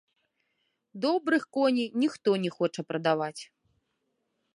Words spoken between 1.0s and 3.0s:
Добрых коней ніхто не хоча